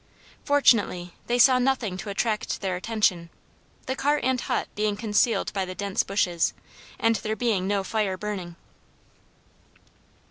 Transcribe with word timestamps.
Fortunately 0.43 1.13
they 1.27 1.37
saw 1.37 1.59
nothing 1.59 1.95
to 1.97 2.09
attract 2.09 2.61
their 2.61 2.75
attention; 2.75 3.29
the 3.85 3.95
cart 3.95 4.23
and 4.23 4.41
hut 4.41 4.67
being 4.73 4.97
concealed 4.97 5.53
by 5.53 5.63
the 5.63 5.75
dense 5.75 6.01
bushes, 6.01 6.55
and 6.99 7.17
there 7.17 7.35
being 7.35 7.67
no 7.67 7.83
fire 7.83 8.17
burning. 8.17 8.55